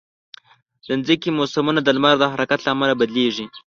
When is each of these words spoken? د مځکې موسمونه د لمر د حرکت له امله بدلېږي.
د 0.85 0.87
مځکې 0.99 1.29
موسمونه 1.37 1.79
د 1.83 1.89
لمر 1.95 2.15
د 2.19 2.23
حرکت 2.33 2.59
له 2.63 2.69
امله 2.75 2.93
بدلېږي. 3.01 3.45